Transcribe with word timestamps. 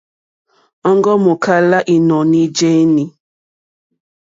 Òŋɡó 0.89 1.11
mòkálá 1.25 1.79
ínɔ̀ní 1.95 2.41
jéní. 2.57 3.03